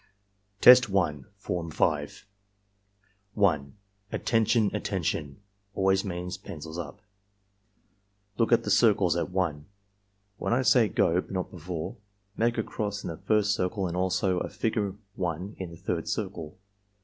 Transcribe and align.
Test 0.61 0.89
1, 0.89 1.27
Form 1.35 1.69
5 1.69 2.25
1." 3.35 3.75
Attention!' 4.11 4.71
Attention' 4.75 5.41
always 5.75 6.03
means' 6.03 6.37
Pencils 6.39 6.79
up.' 6.79 7.01
Look 8.39 8.51
at 8.51 8.63
the 8.63 8.71
circles 8.71 9.15
at 9.15 9.29
L 9.31 9.63
When 10.37 10.53
I 10.53 10.63
say 10.63 10.87
'go' 10.87 11.21
but 11.21 11.29
not 11.29 11.51
before, 11.51 11.97
make 12.35 12.57
a 12.57 12.63
cross 12.63 13.03
in 13.03 13.09
the 13.09 13.17
first 13.17 13.53
circle 13.53 13.85
and 13.85 13.95
also 13.95 14.39
a 14.39 14.49
figure 14.49 14.95
1 15.17 15.55
in 15.59 15.69
the 15.69 15.77
third 15.77 16.07
circle. 16.07 16.57